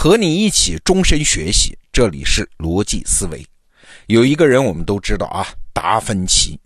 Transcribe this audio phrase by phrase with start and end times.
[0.00, 3.44] 和你一起终身学习，这里是逻辑思维。
[4.06, 6.56] 有一个人我们都知道啊，达芬奇。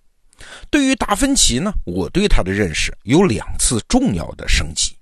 [0.68, 4.94] 对于达芬奇呢，我对他的认识有两次重要的升级。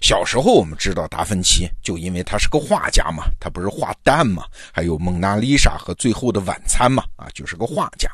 [0.00, 4.42] 小时候我们知道达芬奇，就因为他是个画家嘛，他不是画蛋嘛，
[4.72, 8.10] 还有蒙娜丽莎和最后的晚餐嘛，啊，就是个画家。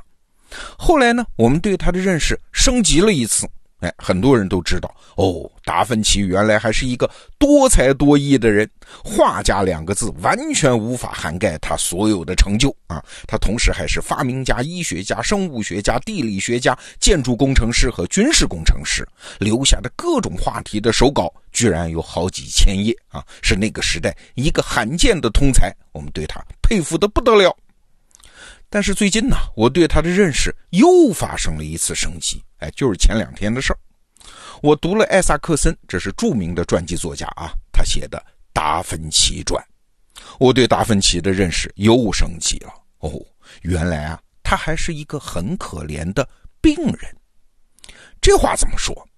[0.76, 3.48] 后来呢，我们对他的认识升级了一次。
[3.80, 8.68] 哎，很多人都知道哦，达芬奇原来还是一个多才多艺的人。
[9.04, 13.04] 画家两个字完全无法涵盖他所有的成就啊！
[13.26, 19.06] 他同时还是发明家、医学家、生物学家、地理学家、建筑工程师和军事工程师，
[19.38, 23.22] 留下的各种话题的手稿居然有好几千页啊！
[23.42, 27.54] 是那个时代一个罕见的通才，我们对他佩服的不得了。
[28.70, 32.42] 但是最近呢，我对他的认识又发生了一次升级。
[32.58, 33.78] 哎，就是前两天的事儿。
[34.62, 38.18] 我读了艾萨克森，这是著名的传记作家啊，他写的
[38.52, 39.64] 《达芬奇传》，
[40.38, 42.70] 我对达芬奇的认识又升级了。
[42.98, 43.12] 哦，
[43.62, 46.28] 原来啊，他还是一个很可怜的
[46.60, 47.16] 病人。
[48.20, 49.08] 这话怎么说？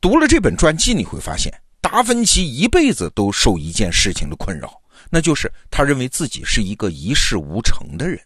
[0.00, 4.80] 读了这本传记，你会发现，达芬奇一辈子都受一件事情的困扰，
[5.10, 8.20] 那就是他认为自己是一个一事无成的人。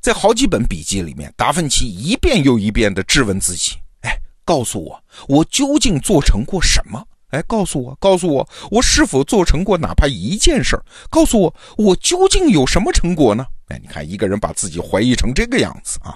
[0.00, 7.04] 在好几本笔记里面，达芬奇一遍又一遍地质问自己：“哎，告诉我，我究竟做成过什么？
[7.30, 10.84] 哎，告诉我，告诉我，我是否做成过哪怕一件事儿？
[11.08, 16.14] 告诉我，我究竟有什么成果呢？”哎，你看，一个人把自己怀疑成这个样子啊。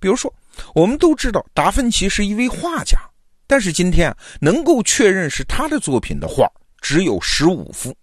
[0.00, 0.32] 比如说，
[0.74, 2.98] 我们都知道达芬奇是一位画家，
[3.46, 7.94] 但是今天能够确认是他的作品的画只有十五幅。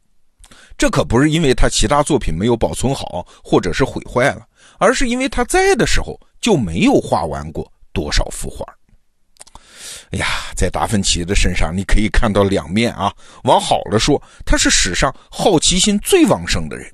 [0.78, 4.48] 这可不是因为他其他作品没有保存好，或者是毁坏了。
[4.80, 8.66] 而是因为他在的时候就没有画完过多少幅画。
[10.12, 13.14] 哎呀，在达芬奇的身上你可以看到两面啊。
[13.44, 16.92] 往好了说，他是史上好奇心最旺盛的人。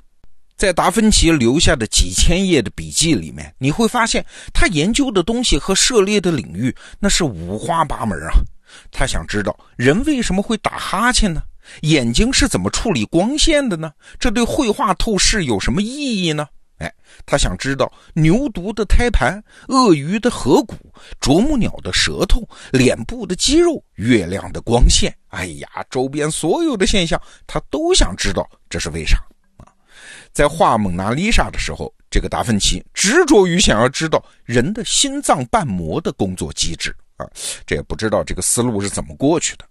[0.57, 8.33] 在达芬奇留下的几千页的笔记里面，你会发现他研究的东西和涉猎的领域那是五花八门啊。
[8.91, 11.41] 他想知道人为什么会打哈欠呢？
[11.81, 13.91] 眼睛是怎么处理光线的呢？
[14.19, 16.47] 这对绘画透视有什么意义呢？
[16.77, 16.93] 哎，
[17.25, 20.75] 他想知道牛犊的胎盘、鳄鱼的颌骨、
[21.21, 25.15] 啄木鸟的舌头、脸部的肌肉、月亮的光线。
[25.29, 29.17] 哎呀，周边所有的现象，他都想知道这是为啥
[29.57, 29.71] 啊？
[30.33, 37.25] 在画蒙娜丽莎的时候，这个达芬奇执着于想要知道人的心脏瓣膜的工作机制啊，
[37.65, 39.65] 这也不知道这个思路是怎么过去的。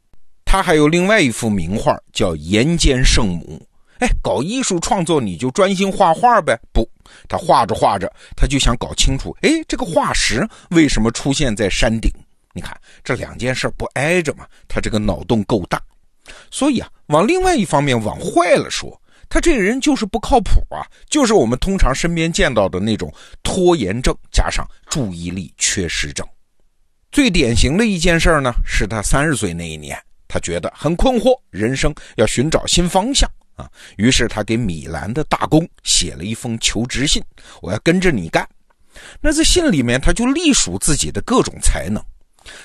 [0.47, 3.61] 他还有另外一幅名画叫《岩间圣母》。
[4.05, 6.55] 哎，搞艺术创作你就专心画画呗？
[6.75, 6.87] 不，
[7.27, 12.13] 他画着画着，他就想搞清楚，哎，这个化石为什么出现在山顶？
[12.53, 14.47] 你看这两件事不挨着吗？
[14.69, 15.81] 他这个脑洞够大，
[16.51, 19.01] 所以啊，往另外一方面往坏了说，
[19.31, 23.11] 他这个人就是不靠谱啊，就是我们通常身边见到的那种
[23.43, 26.27] 拖延症加上注意力缺失症。
[27.11, 29.99] 最典型的一件事呢，是他三十岁那一年，
[30.29, 33.27] 他觉得很困惑，人生要寻找新方向。
[33.57, 37.23] 啊，于是他给米兰的大公写了一封求职信，
[37.63, 38.49] 我要跟着你干。
[39.21, 42.03] 那在信里面，他就隶属自己的各种才能，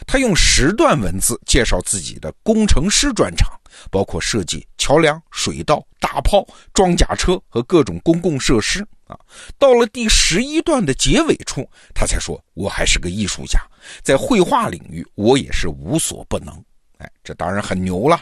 [0.06, 3.50] 他用十段文字介绍自己的工程师专长，
[3.90, 8.86] 包括设计桥梁、水道、大炮、装甲车和各种公共设施。
[9.08, 9.18] 啊，
[9.58, 13.60] 到了第十一段的结尾处，他才说：“我还是个艺术家，
[14.04, 16.54] 在绘画领域，我也是无所不能。”
[17.00, 18.22] 哎，这当然很牛了。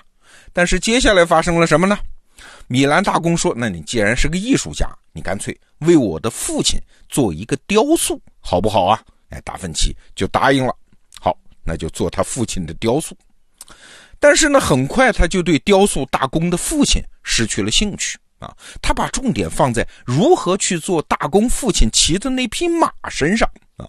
[0.53, 1.99] 但是接下来发生了什么呢？
[2.67, 10.73] 米兰大公说：“那你既然是个艺术家，你干脆为我的父亲做一个雕塑，好不好啊？”哎，达芬奇就答应了。
[11.19, 13.17] 好，那就做他父亲的雕塑。
[14.19, 18.55] 但是呢，很快他就对雕塑大公的父亲失去了兴趣啊。
[18.81, 23.85] 他把重点放在如何去做大公父亲骑的那匹马身上啊。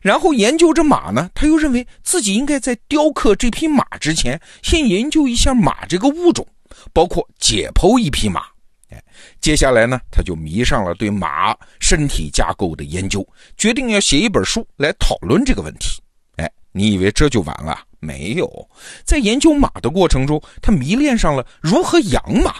[0.00, 6.46] 然后研究着马呢，他又认为自己应该在雕刻这匹马之前，先研究一下马这个物种。
[6.92, 8.42] 包括解剖一匹马，
[8.90, 9.02] 哎，
[9.40, 13.26] 接下来呢，他就迷上了对马身体架构的研究，
[13.56, 16.00] 决定要写一本书来讨论这个问题。
[16.36, 17.78] 哎，你以为这就完了？
[18.00, 18.68] 没有，
[19.04, 22.56] 在研究马的过程中，他迷恋上了如何养马，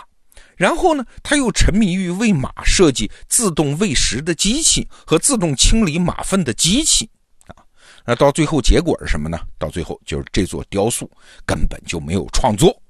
[0.57, 7.11] 然后呢，他又沉迷于为马设计自动喂食的机器和自动清理马粪的机器
[7.47, 7.57] 啊。
[8.05, 9.39] 那到最后结果是什么呢？
[9.59, 11.11] 到最后就是这座雕塑
[11.45, 12.81] 根本就没有创作。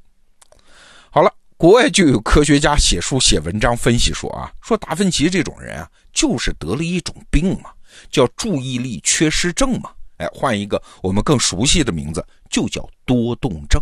[1.14, 7.68] 好了，国外就有科学家写书写文章分析说啊，说达芬奇这种人啊，就是得了一种病嘛，
[8.10, 9.90] 叫注意力缺失症嘛。
[10.16, 13.78] 哎，换一个我们更熟悉的名字，就叫多动症。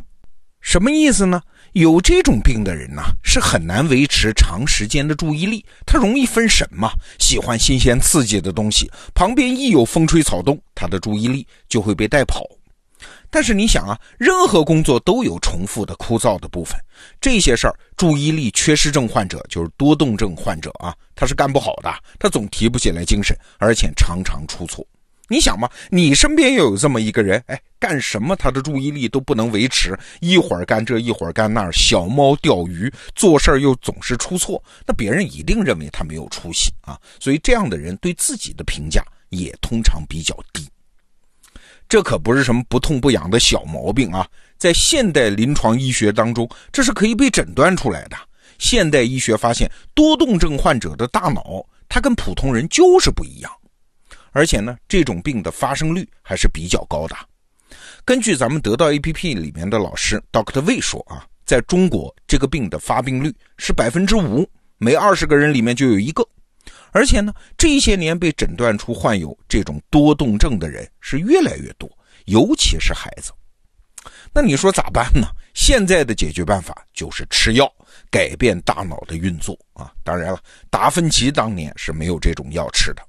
[0.61, 1.41] 什么意思呢？
[1.73, 6.91] 有这种病的人呢，是很难维持长时间的注意力，他容易分神嘛，
[7.21, 12.45] 喜欢新鲜刺激的东西，旁边一有风吹草动，他的注意力就会被带跑。
[13.31, 16.79] 但是你想啊，任何工作都有重复的枯燥的部分，
[17.21, 24.87] 这些事儿，注意力缺失症患者就是多动症患者啊，他是干不好的，他总提不起来精神，而且常常出错。
[25.29, 36.99] 你想嘛，你身边又有这么一个人，哎，干什么他的注意力都不能维持，一会儿干这一会儿干那儿，小猫钓鱼，做事儿又总是出错，那别人一定认为他没有出息啊。
[37.21, 40.69] 所以这样的人对自己的评价也通常比较低。
[41.91, 44.25] 这可不是什么不痛不痒的小毛病啊，
[44.57, 48.17] 在现代临床医学当中，这是可以被诊断出来的。
[48.61, 53.51] 现代医学发现，多动症患者的大脑，它跟普通人就是不一样。
[54.31, 57.17] 而且呢，这种病的发生率还是比较高的。
[58.05, 64.49] 根据咱们得到 APP 里面的老师 Doctor 魏说啊，在中国这个病的发病率是百分之五，
[64.79, 66.25] 每二十个人里面就有一个。
[66.93, 71.91] 而且呢，这些年被诊断出患有这种多动症的人是越来越多，
[72.27, 73.33] 尤其是孩子。
[74.33, 75.27] 那你说咋办呢？
[75.53, 77.71] 现在的解决办法就是吃药，
[78.11, 79.93] 改变大脑的运作啊。
[80.05, 80.39] 当然了，
[80.71, 83.03] 达芬奇当年是没有这种药吃的。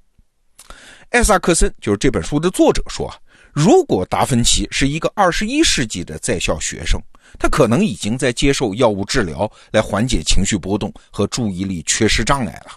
[1.10, 3.16] 艾萨克森就是这本书的作者说啊，
[3.52, 7.00] 如果达芬奇是一个二十一世纪的在校学生，
[7.38, 12.72] 他可能已经在接受药物治疗来缓解情绪波动和注意力缺失障碍了。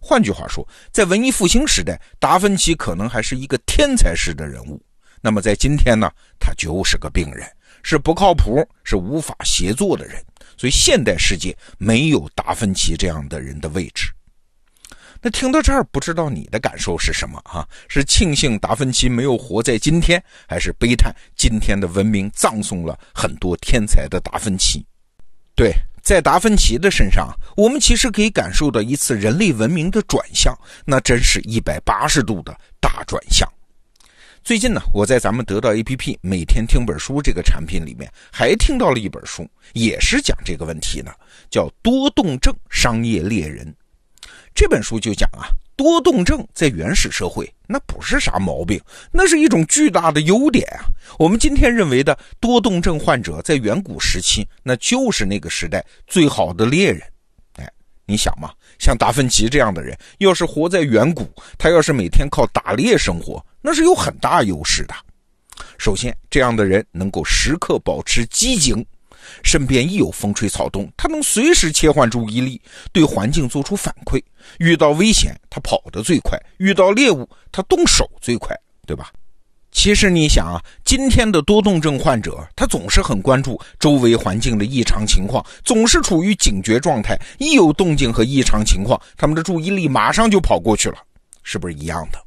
[0.00, 4.82] 换句话说，在文艺复兴时代，达芬奇可能还是一个天才式的人物。
[5.20, 7.46] 那么在今天呢，他就是个病人，
[7.82, 10.24] 是不靠谱，是无法协作的人。
[10.56, 14.10] 所以现代世界没有达芬奇这样的人的位置。
[15.22, 17.66] 那听到这儿，不知道你的感受是什么啊？
[17.88, 24.82] 是庆幸达芬奇没有活在今天，还是悲叹今天的文明葬送了很多天才的达芬奇？
[25.54, 33.48] 对，在达芬奇的身上，我们其实可以感受到一次人类文明的转向，那真是一百八十度的大转向。
[34.42, 41.14] 最近呢，我在咱们得到 APP 每天听本书这个产品里面，还听到了一本书，也是讲这个问题的，
[41.50, 43.66] 叫《多动症商业猎人》。
[44.54, 48.80] 这本书就讲啊，多动症在原始社会那不是啥毛病，
[49.10, 50.84] 那是一种巨大的优点啊。
[51.18, 57.02] 我们今天认为的多动症患者，在远古时期那就是那个时代最好的猎人。
[57.56, 57.70] 哎，
[58.06, 64.94] 你想嘛，像达芬奇这样的人，要是活在远古，他要是每天靠打猎生活，那是有很大优势的。
[65.78, 68.84] 首先，这样的人能够时刻保持机警。
[69.42, 72.60] 身边一有风吹草动，他能随时切换注意力，
[72.92, 74.22] 对环境做出反馈。
[74.58, 78.56] 遇到危险，他跑得最快；遇到猎物，他动手最快，
[78.86, 79.10] 对吧？
[79.72, 87.16] 其实你想啊，今天的多动症患者，他总是很关注周围环境的异常情况，总是处于警觉状态。
[87.38, 90.96] 一有动静和异常情况，他们的注意力马上就跑过去了，
[91.44, 92.18] 是不是一样的？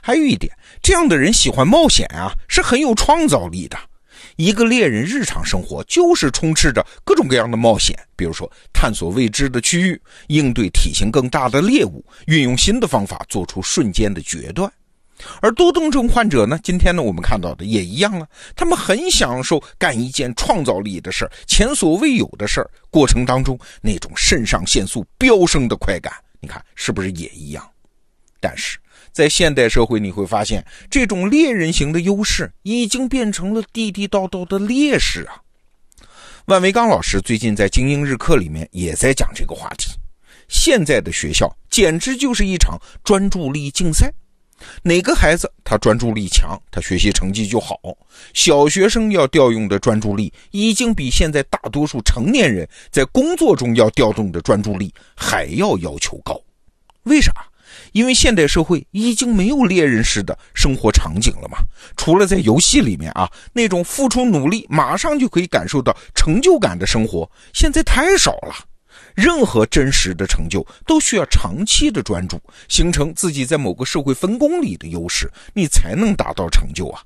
[0.00, 3.76] 还有一点，这样的人喜欢冒险啊，是很有创造力的。
[4.36, 14.72] 一个猎人日常生活就是充斥着各种各样的冒险，比如说探索未知的区域，应对体型更大的猎物，运用新的方法做出瞬间的决断。
[15.40, 18.26] 而多动症患者呢，今天呢我们看到的也一样啊，
[18.56, 27.64] 他们很享受干一件创造力的事儿、前所未有的事儿过程当中那种肾上腺素飙升的快感，你看是不是也一样？
[28.40, 28.78] 但是。
[29.12, 35.42] 在现代社会，你会发现这种猎人型的优势已经变成了地地道道的劣势啊！
[36.46, 39.90] 万维刚老师最近在精英日课里面也在讲这个话题。
[40.48, 44.12] 现在的学校简直就是一场专注力竞赛，
[44.82, 47.78] 哪个孩子他专注力强，他学习成绩就好。
[48.34, 56.38] 小学生要调用的专注力，已经比现在大多数成年人在工作中要调动的专注力还要要求高。
[57.92, 61.58] 因为现代社会已经没有猎人式的生活场景了嘛，
[61.96, 68.54] 除了在游戏里面啊，那种付出努力马上就可以感受到成就感的生活，现在太少了。
[69.14, 77.02] 任何真实的成就都需要长期的专注，形成自己在某个社会分工里的优势，你才能达到成就啊。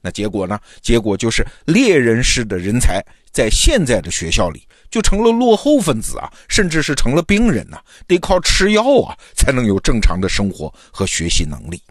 [0.00, 0.58] 那结果呢？
[0.80, 4.66] 结果就是猎人式的人才在现在的学校里。
[4.92, 11.82] 就成了落后分子啊，甚至是成了病人呐，得靠吃药啊才能有正常的生活和学习能力。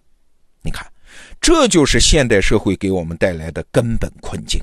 [0.62, 0.86] 你看，
[1.41, 4.62] 这就是现代社会给我们带来的根本困境。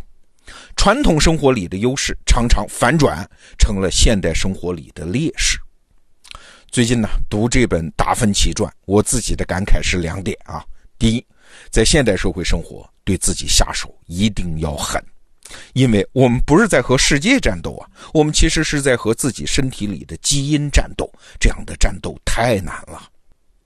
[0.76, 3.28] 传统生活里的优势常常反转
[3.58, 5.58] 成了现代生活里的劣势。
[6.70, 10.64] 最近呢，读这本《达芬奇传》，我自己的感慨是两点啊：
[10.96, 11.26] 第一，
[11.70, 15.02] 在现代社会生活，对自己下手一定要狠。
[15.72, 21.10] 因为我们不是在和世界战斗啊，我们其实是在和自己身体里的基因战斗。
[21.40, 23.08] 这样的战斗太难了。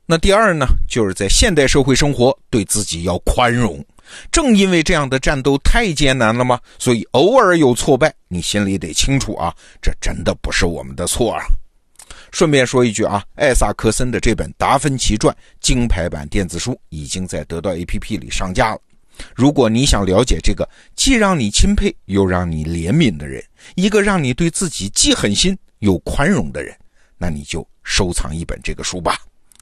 [0.05, 3.83] 那第二呢，就是在现代社会生活，对自己要宽容。
[4.31, 6.61] 正因为这样的战斗太艰难了吗？
[6.79, 11.45] 所以偶尔有挫败，你心里得清楚啊，这真的不是我们的错啊。
[12.31, 18.81] 顺便说一句啊，艾萨克森的这本《达芬奇传》金牌版电子书已经在得到 APP 里上架了。
[19.35, 23.43] 如果你想了解这个既让你钦佩又让你怜悯的人，
[23.75, 26.77] 一个让你对自己既狠心又宽容的人，
[27.19, 29.19] 那你就收藏一本这个书吧。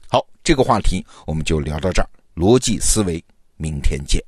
[0.07, 2.09] 好，这个话题我们就聊到这儿。
[2.35, 3.23] 逻辑思维，
[3.57, 4.21] 明天见。